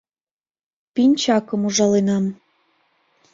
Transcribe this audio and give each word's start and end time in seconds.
—Пинчакым 0.93 1.61
ужаленам... 1.67 2.25